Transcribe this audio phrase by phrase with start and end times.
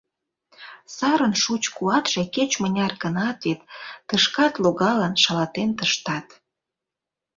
[0.95, 3.61] Сарын шуч куатше кеч мыняр гынат Вет
[4.07, 6.27] тышкат логалын, шалатен тыштат.